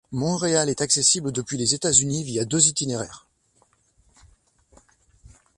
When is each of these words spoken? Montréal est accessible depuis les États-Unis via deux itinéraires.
Montréal 0.11 0.67
est 0.67 0.81
accessible 0.81 1.31
depuis 1.31 1.57
les 1.57 1.75
États-Unis 1.75 2.23
via 2.23 2.43
deux 2.43 2.65
itinéraires. 2.69 3.27